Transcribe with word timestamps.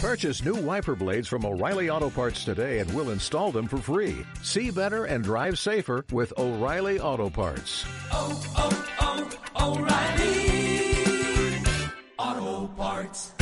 Purchase 0.00 0.44
new 0.44 0.54
wiper 0.54 0.94
blades 0.94 1.26
from 1.26 1.44
O'Reilly 1.44 1.90
Auto 1.90 2.08
Parts 2.08 2.44
today 2.44 2.78
and 2.78 2.88
we'll 2.94 3.10
install 3.10 3.50
them 3.50 3.66
for 3.66 3.78
free. 3.78 4.24
See 4.42 4.70
better 4.70 5.06
and 5.06 5.24
drive 5.24 5.58
safer 5.58 6.04
with 6.12 6.32
O'Reilly 6.38 7.00
Auto 7.00 7.28
Parts. 7.28 7.84
Oh, 8.12 8.40
oh, 8.56 8.86
oh, 9.56 9.74
O'Reilly 9.74 11.64
Auto 12.16 12.68
Parts. 12.74 13.32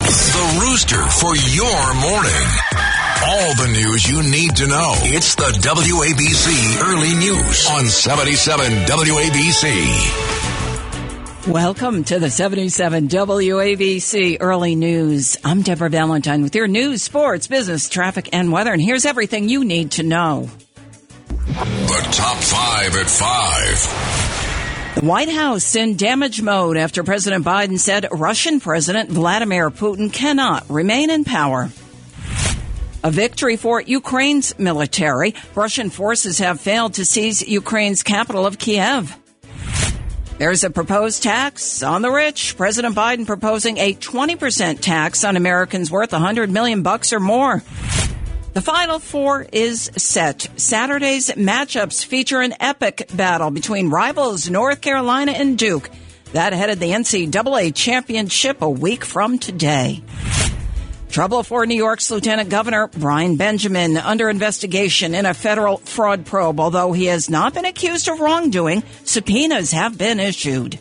The 0.00 0.60
Rooster 0.66 1.00
for 1.20 1.36
your 1.36 1.94
morning. 1.94 2.48
All 3.24 3.54
the 3.54 3.68
news 3.72 4.10
you 4.10 4.20
need 4.32 4.56
to 4.56 4.66
know. 4.66 4.94
It's 5.04 5.36
the 5.36 5.44
WABC 5.62 6.82
Early 6.82 7.14
News 7.14 7.68
on 7.70 7.86
77 7.86 8.66
WABC. 8.86 10.41
Welcome 11.48 12.04
to 12.04 12.20
the 12.20 12.30
77 12.30 13.08
WABC 13.08 14.36
Early 14.38 14.76
News. 14.76 15.36
I'm 15.44 15.62
Deborah 15.62 15.90
Valentine 15.90 16.42
with 16.42 16.54
your 16.54 16.68
news, 16.68 17.02
sports, 17.02 17.48
business, 17.48 17.88
traffic, 17.88 18.28
and 18.32 18.52
weather. 18.52 18.72
And 18.72 18.80
here's 18.80 19.04
everything 19.04 19.48
you 19.48 19.64
need 19.64 19.90
to 19.92 20.04
know. 20.04 20.48
The 21.26 22.08
top 22.12 22.36
five 22.36 22.94
at 22.94 23.10
five. 23.10 24.94
The 24.94 25.04
White 25.04 25.30
House 25.30 25.74
in 25.74 25.96
damage 25.96 26.40
mode 26.40 26.76
after 26.76 27.02
President 27.02 27.44
Biden 27.44 27.80
said 27.80 28.06
Russian 28.12 28.60
President 28.60 29.10
Vladimir 29.10 29.68
Putin 29.70 30.12
cannot 30.12 30.70
remain 30.70 31.10
in 31.10 31.24
power. 31.24 31.70
A 33.02 33.10
victory 33.10 33.56
for 33.56 33.80
Ukraine's 33.80 34.56
military. 34.60 35.34
Russian 35.56 35.90
forces 35.90 36.38
have 36.38 36.60
failed 36.60 36.94
to 36.94 37.04
seize 37.04 37.42
Ukraine's 37.42 38.04
capital 38.04 38.46
of 38.46 38.60
Kiev. 38.60 39.18
There's 40.42 40.64
a 40.64 40.70
proposed 40.70 41.22
tax 41.22 41.84
on 41.84 42.02
the 42.02 42.10
rich. 42.10 42.56
President 42.56 42.96
Biden 42.96 43.28
proposing 43.28 43.78
a 43.78 43.94
20% 43.94 44.80
tax 44.80 45.22
on 45.22 45.36
Americans 45.36 45.88
worth 45.88 46.10
100 46.10 46.50
million 46.50 46.82
bucks 46.82 47.12
or 47.12 47.20
more. 47.20 47.62
The 48.52 48.60
Final 48.60 48.98
Four 48.98 49.46
is 49.52 49.88
set. 49.96 50.48
Saturday's 50.56 51.30
matchups 51.30 52.04
feature 52.04 52.40
an 52.40 52.54
epic 52.58 53.08
battle 53.14 53.52
between 53.52 53.88
rivals 53.88 54.50
North 54.50 54.80
Carolina 54.80 55.30
and 55.30 55.56
Duke. 55.56 55.88
That 56.32 56.54
headed 56.54 56.80
the 56.80 56.90
NCAA 56.90 57.72
championship 57.72 58.62
a 58.62 58.68
week 58.68 59.04
from 59.04 59.38
today. 59.38 60.02
Trouble 61.12 61.42
for 61.42 61.66
New 61.66 61.76
York's 61.76 62.10
Lieutenant 62.10 62.48
Governor 62.48 62.86
Brian 62.86 63.36
Benjamin 63.36 63.98
under 63.98 64.30
investigation 64.30 65.14
in 65.14 65.26
a 65.26 65.34
federal 65.34 65.76
fraud 65.76 66.24
probe. 66.24 66.58
Although 66.58 66.92
he 66.92 67.04
has 67.04 67.28
not 67.28 67.52
been 67.52 67.66
accused 67.66 68.08
of 68.08 68.18
wrongdoing, 68.18 68.82
subpoenas 69.04 69.72
have 69.72 69.98
been 69.98 70.18
issued. 70.18 70.78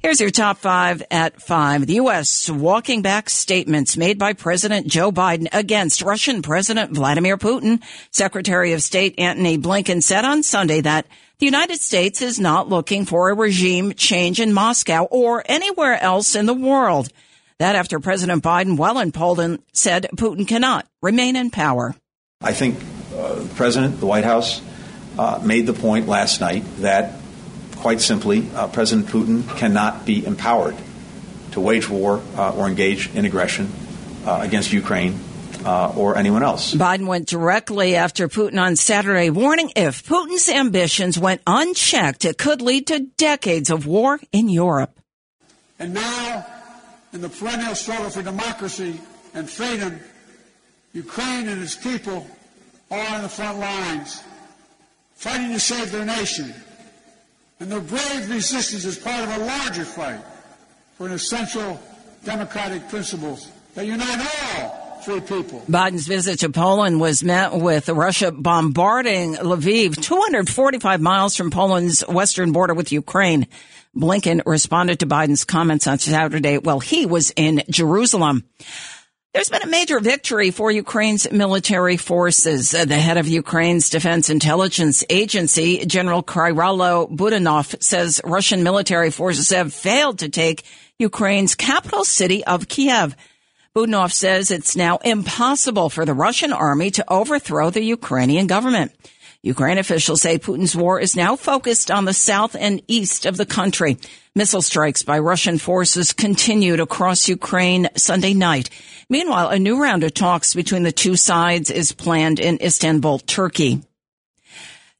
Here's 0.00 0.20
your 0.20 0.28
top 0.28 0.58
five 0.58 1.02
at 1.10 1.40
five. 1.40 1.86
The 1.86 1.94
U.S. 1.94 2.50
walking 2.50 3.00
back 3.00 3.30
statements 3.30 3.96
made 3.96 4.18
by 4.18 4.34
President 4.34 4.86
Joe 4.86 5.10
Biden 5.10 5.48
against 5.50 6.02
Russian 6.02 6.42
President 6.42 6.92
Vladimir 6.92 7.38
Putin. 7.38 7.82
Secretary 8.10 8.74
of 8.74 8.82
State 8.82 9.14
Antony 9.16 9.56
Blinken 9.56 10.02
said 10.02 10.26
on 10.26 10.42
Sunday 10.42 10.82
that 10.82 11.06
the 11.38 11.46
United 11.46 11.80
States 11.80 12.20
is 12.20 12.38
not 12.38 12.68
looking 12.68 13.06
for 13.06 13.30
a 13.30 13.34
regime 13.34 13.94
change 13.94 14.40
in 14.40 14.52
Moscow 14.52 15.04
or 15.04 15.42
anywhere 15.46 15.98
else 15.98 16.36
in 16.36 16.44
the 16.44 16.52
world. 16.52 17.08
That 17.60 17.76
after 17.76 18.00
President 18.00 18.42
Biden, 18.42 18.76
while 18.76 18.98
in 18.98 19.12
Poland, 19.12 19.60
said 19.72 20.08
Putin 20.16 20.46
cannot 20.46 20.86
remain 21.02 21.36
in 21.36 21.50
power. 21.50 21.94
I 22.40 22.52
think 22.52 22.78
uh, 23.14 23.34
the 23.34 23.54
President, 23.54 24.00
the 24.00 24.06
White 24.06 24.24
House, 24.24 24.60
uh, 25.18 25.40
made 25.44 25.66
the 25.66 25.72
point 25.72 26.08
last 26.08 26.40
night 26.40 26.64
that, 26.78 27.12
quite 27.76 28.00
simply, 28.00 28.48
uh, 28.54 28.66
President 28.68 29.06
Putin 29.08 29.48
cannot 29.56 30.04
be 30.04 30.26
empowered 30.26 30.76
to 31.52 31.60
wage 31.60 31.88
war 31.88 32.20
uh, 32.36 32.56
or 32.56 32.66
engage 32.66 33.14
in 33.14 33.24
aggression 33.24 33.70
uh, 34.26 34.40
against 34.42 34.72
Ukraine 34.72 35.20
uh, 35.64 35.92
or 35.96 36.18
anyone 36.18 36.42
else. 36.42 36.74
Biden 36.74 37.06
went 37.06 37.28
directly 37.28 37.94
after 37.94 38.28
Putin 38.28 38.60
on 38.60 38.74
Saturday, 38.74 39.30
warning 39.30 39.70
if 39.76 40.04
Putin's 40.04 40.48
ambitions 40.48 41.16
went 41.18 41.40
unchecked, 41.46 42.24
it 42.24 42.36
could 42.36 42.60
lead 42.60 42.88
to 42.88 43.06
decades 43.16 43.70
of 43.70 43.86
war 43.86 44.18
in 44.32 44.48
Europe. 44.48 44.98
And 45.78 45.94
now 45.94 46.46
in 47.14 47.20
the 47.20 47.28
perennial 47.28 47.76
struggle 47.76 48.10
for 48.10 48.22
democracy 48.22 49.00
and 49.34 49.48
freedom, 49.48 49.98
Ukraine 50.92 51.48
and 51.48 51.62
its 51.62 51.76
people 51.76 52.26
are 52.90 53.14
on 53.14 53.22
the 53.22 53.28
front 53.28 53.58
lines, 53.58 54.22
fighting 55.14 55.52
to 55.52 55.60
save 55.60 55.92
their 55.92 56.04
nation. 56.04 56.52
And 57.60 57.70
their 57.70 57.80
brave 57.80 58.28
resistance 58.28 58.84
is 58.84 58.98
part 58.98 59.22
of 59.22 59.30
a 59.30 59.44
larger 59.44 59.84
fight 59.84 60.20
for 60.98 61.06
an 61.06 61.12
essential 61.12 61.80
democratic 62.24 62.88
principles 62.88 63.48
that 63.74 63.86
unite 63.86 64.26
all 64.58 64.83
free 65.04 65.20
people. 65.20 65.62
Biden's 65.68 66.06
visit 66.06 66.40
to 66.40 66.48
Poland 66.48 67.00
was 67.00 67.22
met 67.22 67.52
with 67.52 67.88
Russia 67.88 68.32
bombarding 68.32 69.34
Lviv, 69.34 70.00
245 70.00 71.00
miles 71.00 71.36
from 71.36 71.50
Poland's 71.50 72.00
western 72.08 72.52
border 72.52 72.74
with 72.74 72.90
Ukraine. 72.90 73.46
Blinken 73.94 74.42
responded 74.46 75.00
to 75.00 75.06
Biden's 75.06 75.44
comments 75.44 75.86
on 75.86 75.98
Saturday 75.98 76.58
while 76.58 76.80
he 76.80 77.06
was 77.06 77.32
in 77.36 77.62
Jerusalem. 77.68 78.44
There's 79.34 79.48
been 79.48 79.62
a 79.62 79.66
major 79.66 79.98
victory 80.00 80.52
for 80.52 80.70
Ukraine's 80.70 81.30
military 81.30 81.96
forces. 81.96 82.72
Uh, 82.72 82.84
the 82.84 82.94
head 82.94 83.16
of 83.16 83.26
Ukraine's 83.26 83.90
Defense 83.90 84.30
Intelligence 84.30 85.04
Agency, 85.10 85.84
General 85.86 86.22
Kyrylo 86.22 87.14
Budanov, 87.14 87.82
says 87.82 88.20
Russian 88.24 88.62
military 88.62 89.10
forces 89.10 89.50
have 89.50 89.74
failed 89.74 90.20
to 90.20 90.28
take 90.28 90.64
Ukraine's 90.98 91.56
capital 91.56 92.04
city 92.04 92.44
of 92.44 92.68
Kiev. 92.68 93.16
Budanov 93.76 94.12
says 94.12 94.52
it's 94.52 94.76
now 94.76 94.98
impossible 94.98 95.90
for 95.90 96.04
the 96.04 96.14
Russian 96.14 96.52
army 96.52 96.92
to 96.92 97.04
overthrow 97.12 97.70
the 97.70 97.82
Ukrainian 97.82 98.46
government. 98.46 98.92
Ukraine 99.42 99.78
officials 99.78 100.22
say 100.22 100.38
Putin's 100.38 100.76
war 100.76 101.00
is 101.00 101.16
now 101.16 101.34
focused 101.34 101.90
on 101.90 102.04
the 102.04 102.14
south 102.14 102.54
and 102.54 102.80
east 102.86 103.26
of 103.26 103.36
the 103.36 103.44
country. 103.44 103.98
Missile 104.36 104.62
strikes 104.62 105.02
by 105.02 105.18
Russian 105.18 105.58
forces 105.58 106.12
continued 106.12 106.78
across 106.78 107.28
Ukraine 107.28 107.88
Sunday 107.96 108.32
night. 108.32 108.70
Meanwhile, 109.08 109.48
a 109.48 109.58
new 109.58 109.82
round 109.82 110.04
of 110.04 110.14
talks 110.14 110.54
between 110.54 110.84
the 110.84 110.92
two 110.92 111.16
sides 111.16 111.68
is 111.68 111.90
planned 111.90 112.38
in 112.38 112.62
Istanbul, 112.62 113.18
Turkey. 113.18 113.82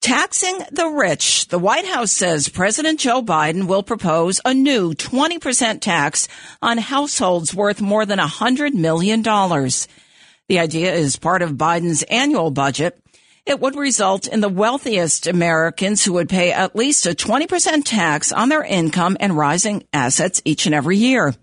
Taxing 0.00 0.58
the 0.70 0.86
rich. 0.86 1.48
The 1.48 1.58
White 1.58 1.86
House 1.86 2.12
says 2.12 2.48
President 2.48 3.00
Joe 3.00 3.20
Biden 3.20 3.66
will 3.66 3.82
propose 3.82 4.40
a 4.44 4.54
new 4.54 4.94
20% 4.94 5.80
tax 5.80 6.28
on 6.62 6.78
households 6.78 7.52
worth 7.52 7.80
more 7.80 8.06
than 8.06 8.20
$100 8.20 8.74
million. 8.74 9.22
The 9.22 10.58
idea 10.60 10.94
is 10.94 11.16
part 11.16 11.42
of 11.42 11.52
Biden's 11.52 12.04
annual 12.04 12.50
budget. 12.50 12.98
It 13.44 13.60
would 13.60 13.76
result 13.76 14.28
in 14.28 14.40
the 14.40 14.48
wealthiest 14.48 15.26
Americans 15.26 16.04
who 16.04 16.12
would 16.14 16.28
pay 16.28 16.52
at 16.52 16.76
least 16.76 17.06
a 17.06 17.10
20% 17.10 17.82
tax 17.84 18.30
on 18.30 18.50
their 18.50 18.62
income 18.62 19.16
and 19.18 19.36
rising 19.36 19.84
assets 19.92 20.40
each 20.44 20.66
and 20.66 20.74
every 20.74 20.96
year. 20.96 21.34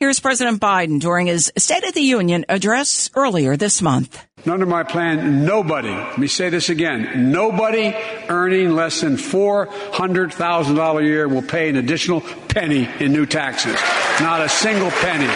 Here's 0.00 0.20
President 0.20 0.60
Biden 0.60 1.00
during 1.00 1.26
his 1.26 1.52
State 1.56 1.84
of 1.84 1.94
the 1.94 2.00
Union 2.00 2.44
address 2.48 3.10
earlier 3.14 3.56
this 3.56 3.80
month. 3.82 4.26
Under 4.46 4.66
my 4.66 4.82
plan, 4.82 5.44
nobody, 5.44 5.90
let 5.90 6.18
me 6.18 6.26
say 6.26 6.48
this 6.48 6.70
again, 6.70 7.30
nobody 7.30 7.94
earning 8.28 8.74
less 8.74 9.02
than 9.02 9.16
$400,000 9.16 10.98
a 10.98 11.04
year 11.04 11.28
will 11.28 11.42
pay 11.42 11.68
an 11.68 11.76
additional 11.76 12.22
penny 12.48 12.88
in 13.00 13.12
new 13.12 13.26
taxes. 13.26 13.76
Not 14.20 14.40
a 14.40 14.48
single 14.48 14.90
penny. 14.90 15.32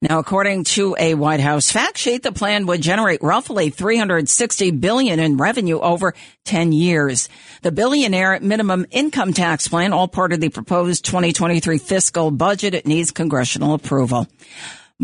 Now, 0.00 0.18
according 0.18 0.64
to 0.64 0.96
a 0.98 1.14
White 1.14 1.38
House 1.38 1.70
fact 1.70 1.96
sheet, 1.96 2.24
the 2.24 2.32
plan 2.32 2.66
would 2.66 2.82
generate 2.82 3.22
roughly 3.22 3.70
360 3.70 4.72
billion 4.72 5.20
in 5.20 5.36
revenue 5.36 5.78
over 5.78 6.14
10 6.44 6.72
years. 6.72 7.28
The 7.62 7.70
billionaire 7.70 8.40
minimum 8.40 8.84
income 8.90 9.32
tax 9.32 9.68
plan, 9.68 9.92
all 9.92 10.08
part 10.08 10.32
of 10.32 10.40
the 10.40 10.48
proposed 10.48 11.04
2023 11.04 11.78
fiscal 11.78 12.32
budget, 12.32 12.74
it 12.74 12.84
needs 12.84 13.12
congressional 13.12 13.74
approval. 13.74 14.26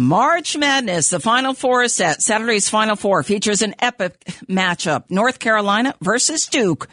March 0.00 0.56
Madness, 0.56 1.10
the 1.10 1.18
Final 1.18 1.54
Four 1.54 1.88
set. 1.88 2.22
Saturday's 2.22 2.68
Final 2.68 2.94
Four 2.94 3.24
features 3.24 3.62
an 3.62 3.74
epic 3.80 4.24
matchup. 4.48 5.10
North 5.10 5.40
Carolina 5.40 5.92
versus 6.00 6.46
Duke. 6.46 6.88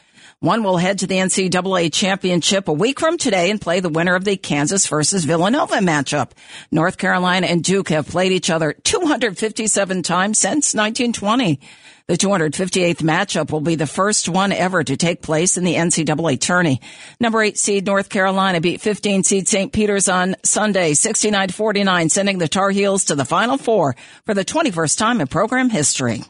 One 0.46 0.62
will 0.62 0.78
head 0.78 1.00
to 1.00 1.08
the 1.08 1.16
NCAA 1.16 1.92
championship 1.92 2.68
a 2.68 2.72
week 2.72 3.00
from 3.00 3.18
today 3.18 3.50
and 3.50 3.60
play 3.60 3.80
the 3.80 3.90
winner 3.90 4.14
of 4.14 4.26
the 4.26 4.38
Kansas 4.38 4.86
versus 4.86 5.26
Villanova 5.26 5.78
matchup. 5.78 6.34
North 6.70 7.00
Carolina 7.00 7.48
and 7.48 7.64
Duke 7.64 7.90
have 7.90 8.08
played 8.08 8.32
each 8.32 8.52
other 8.52 8.74
257 8.84 10.04
times 10.04 10.38
since 10.38 10.76
1920. 10.76 11.60
The 12.06 12.14
258th 12.14 12.98
matchup 12.98 13.52
will 13.52 13.62
be 13.62 13.74
the 13.74 13.88
first 13.88 14.30
one 14.30 14.52
ever 14.52 14.84
to 14.84 14.96
take 14.96 15.24
place 15.24 15.58
in 15.58 15.64
the 15.64 15.74
NCAA 15.74 16.40
tourney. 16.40 16.80
Number 17.20 17.42
eight 17.42 17.58
seed 17.58 17.88
North 17.88 18.10
Carolina 18.10 18.62
beat 18.62 18.82
15 18.82 19.24
seed 19.24 19.48
St. 19.48 19.74
Peter's 19.74 20.08
on 20.08 20.36
Sunday, 20.44 20.92
69-49, 20.92 22.12
sending 22.12 22.38
the 22.38 22.48
Tar 22.48 22.70
Heels 22.70 23.06
to 23.06 23.16
the 23.16 23.26
Final 23.26 23.58
Four 23.58 23.96
for 24.28 24.36
the 24.36 24.46
21st 24.46 24.96
time 25.00 25.22
in 25.22 25.28
program 25.28 25.72
history. 25.72 26.22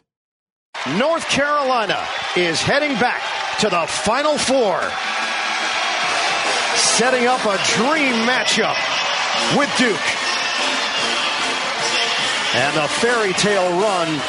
North 0.98 1.28
Carolina 1.30 2.06
is 2.38 2.62
heading 2.62 2.94
back 3.00 3.22
to 3.60 3.70
the 3.70 3.86
Final 3.88 4.38
Four, 4.38 4.82
setting 6.76 7.26
up 7.28 7.44
a 7.46 7.58
dream 7.74 8.14
matchup 8.28 8.78
with 9.58 9.72
Duke. 9.78 9.98
And 12.56 12.78
the 12.78 12.88
fairy 12.88 13.34
tale 13.34 13.70
run 13.82 14.20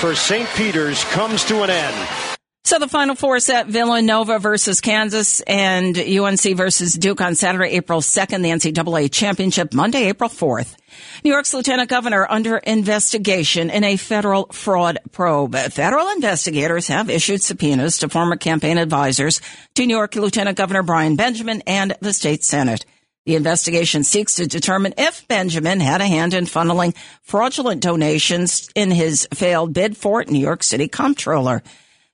for 0.00 0.14
St. 0.14 0.48
Peter's 0.50 1.02
comes 1.04 1.44
to 1.46 1.62
an 1.62 1.70
end. 1.70 2.35
So 2.66 2.80
the 2.80 2.88
final 2.88 3.14
four 3.14 3.38
set 3.38 3.68
Villanova 3.68 4.40
versus 4.40 4.80
Kansas 4.80 5.40
and 5.42 5.96
UNC 5.96 6.42
versus 6.56 6.94
Duke 6.94 7.20
on 7.20 7.36
Saturday, 7.36 7.76
April 7.76 8.00
2nd, 8.00 8.42
the 8.42 8.72
NCAA 8.72 9.12
championship 9.12 9.72
Monday, 9.72 10.08
April 10.08 10.28
4th. 10.28 10.74
New 11.22 11.30
York's 11.30 11.54
lieutenant 11.54 11.88
governor 11.88 12.26
under 12.28 12.56
investigation 12.56 13.70
in 13.70 13.84
a 13.84 13.96
federal 13.96 14.46
fraud 14.46 14.98
probe. 15.12 15.54
Federal 15.54 16.08
investigators 16.08 16.88
have 16.88 17.08
issued 17.08 17.40
subpoenas 17.40 17.98
to 17.98 18.08
former 18.08 18.34
campaign 18.34 18.78
advisors 18.78 19.40
to 19.76 19.86
New 19.86 19.94
York 19.94 20.16
Lieutenant 20.16 20.56
Governor 20.56 20.82
Brian 20.82 21.14
Benjamin 21.14 21.62
and 21.68 21.96
the 22.00 22.12
state 22.12 22.42
Senate. 22.42 22.84
The 23.26 23.36
investigation 23.36 24.02
seeks 24.02 24.34
to 24.34 24.48
determine 24.48 24.94
if 24.98 25.28
Benjamin 25.28 25.78
had 25.78 26.00
a 26.00 26.06
hand 26.06 26.34
in 26.34 26.46
funneling 26.46 26.96
fraudulent 27.22 27.80
donations 27.80 28.68
in 28.74 28.90
his 28.90 29.28
failed 29.32 29.72
bid 29.72 29.96
for 29.96 30.24
New 30.24 30.40
York 30.40 30.64
City 30.64 30.88
comptroller. 30.88 31.62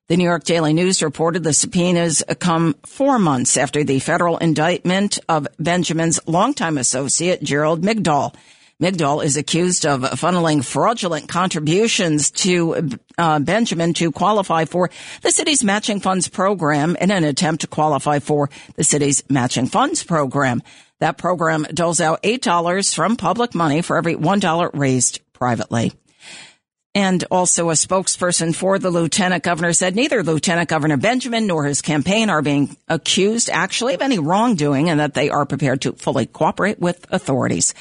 The 0.08 0.16
New 0.16 0.24
York 0.24 0.42
Daily 0.42 0.72
News 0.72 1.00
reported 1.00 1.44
the 1.44 1.52
subpoenas 1.52 2.24
come 2.40 2.74
four 2.84 3.20
months 3.20 3.56
after 3.56 3.84
the 3.84 4.00
federal 4.00 4.36
indictment 4.36 5.20
of 5.28 5.46
Benjamin's 5.60 6.18
longtime 6.26 6.76
associate, 6.76 7.40
Gerald 7.42 7.82
Migdol. 7.82 8.34
Migdol 8.80 9.24
is 9.24 9.36
accused 9.36 9.86
of 9.86 10.00
funneling 10.00 10.64
fraudulent 10.64 11.28
contributions 11.28 12.32
to 12.32 12.98
uh, 13.16 13.38
Benjamin 13.38 13.94
to 13.94 14.10
qualify 14.10 14.64
for 14.64 14.90
the 15.22 15.30
city's 15.30 15.62
matching 15.62 16.00
funds 16.00 16.26
program 16.26 16.96
in 16.96 17.12
an 17.12 17.22
attempt 17.22 17.60
to 17.60 17.68
qualify 17.68 18.18
for 18.18 18.50
the 18.74 18.82
city's 18.82 19.22
matching 19.30 19.68
funds 19.68 20.02
program. 20.02 20.62
That 20.98 21.16
program 21.16 21.62
doles 21.72 22.00
out 22.00 22.24
$8 22.24 22.92
from 22.92 23.16
public 23.16 23.54
money 23.54 23.82
for 23.82 23.96
every 23.96 24.16
$1 24.16 24.70
raised 24.74 25.20
privately. 25.32 25.92
And 26.94 27.24
also 27.30 27.70
a 27.70 27.74
spokesperson 27.74 28.54
for 28.54 28.78
the 28.78 28.90
lieutenant 28.90 29.42
governor 29.42 29.72
said 29.72 29.96
neither 29.96 30.22
Lieutenant 30.22 30.68
Governor 30.68 30.98
Benjamin 30.98 31.46
nor 31.46 31.64
his 31.64 31.80
campaign 31.80 32.28
are 32.28 32.42
being 32.42 32.76
accused 32.86 33.48
actually 33.48 33.94
of 33.94 34.02
any 34.02 34.18
wrongdoing 34.18 34.90
and 34.90 35.00
that 35.00 35.14
they 35.14 35.30
are 35.30 35.46
prepared 35.46 35.80
to 35.82 35.92
fully 35.92 36.26
cooperate 36.26 36.78
with 36.78 37.06
authorities. 37.10 37.72